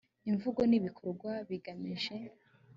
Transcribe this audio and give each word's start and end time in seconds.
imvugo 0.29 0.61
n 0.69 0.73
ibikorwa 0.79 1.31
bigamije 1.47 2.15